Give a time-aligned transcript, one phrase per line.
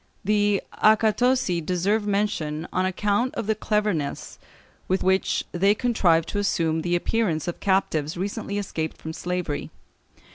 [0.23, 4.39] The accatosi deserve mention on account of the cleverness
[4.87, 9.69] with which they contrived to assume the appearance of captives recently escaped from slavery.